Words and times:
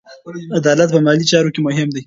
عدالت 0.57 0.89
په 0.93 0.99
مالي 1.05 1.25
چارو 1.31 1.53
کې 1.53 1.59
مهم 1.67 1.87
دی. 1.93 1.99